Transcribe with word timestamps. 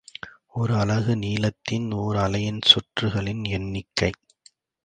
ஒர் 0.55 0.71
அலகு 0.71 1.15
நீளத்தின் 1.15 1.87
ஒர் 1.95 2.17
அலையின் 2.17 2.61
சுற்றுகளின் 2.65 3.43
எண்ணிக்கை. 3.49 4.11